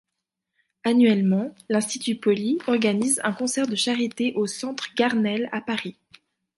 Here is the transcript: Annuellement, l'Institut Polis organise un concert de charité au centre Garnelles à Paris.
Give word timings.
Annuellement, 0.83 1.53
l'Institut 1.69 2.15
Polis 2.15 2.57
organise 2.65 3.21
un 3.23 3.33
concert 3.33 3.67
de 3.67 3.75
charité 3.75 4.33
au 4.33 4.47
centre 4.47 4.87
Garnelles 4.95 5.47
à 5.51 5.61
Paris. 5.61 5.95